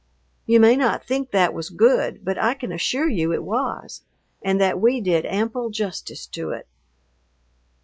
You 0.47 0.59
may 0.59 0.75
not 0.75 1.05
think 1.05 1.29
that 1.29 1.53
was 1.53 1.69
good, 1.69 2.25
but 2.25 2.35
I 2.39 2.55
can 2.55 2.71
assure 2.71 3.07
you 3.07 3.31
it 3.31 3.43
was 3.43 4.01
and 4.41 4.59
that 4.59 4.81
we 4.81 4.99
did 4.99 5.27
ample 5.27 5.69
justice 5.69 6.25
to 6.25 6.49
it. 6.49 6.67